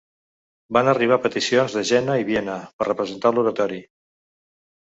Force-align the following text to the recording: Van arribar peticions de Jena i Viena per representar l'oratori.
Van 0.77 0.89
arribar 0.93 1.19
peticions 1.25 1.77
de 1.79 1.83
Jena 1.91 2.17
i 2.23 2.27
Viena 2.31 2.57
per 2.79 2.89
representar 2.91 3.33
l'oratori. 3.37 3.81